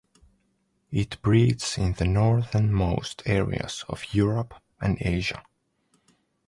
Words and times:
It 0.91 1.21
breeds 1.21 1.77
in 1.77 1.93
the 1.93 2.07
northernmost 2.07 3.21
areas 3.27 3.85
of 3.87 4.15
Europe 4.15 4.55
and 4.81 4.97
Asia. 4.99 5.45